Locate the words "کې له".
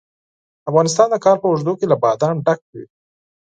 1.79-1.95